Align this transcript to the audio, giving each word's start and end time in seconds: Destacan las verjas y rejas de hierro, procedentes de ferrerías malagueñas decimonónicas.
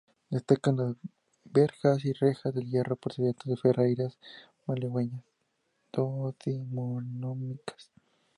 Destacan 0.31 0.77
las 0.77 0.95
verjas 1.45 2.03
y 2.05 2.13
rejas 2.13 2.55
de 2.55 2.63
hierro, 2.65 2.95
procedentes 2.95 3.45
de 3.45 3.55
ferrerías 3.55 4.17
malagueñas 4.65 5.21
decimonónicas. 5.95 7.91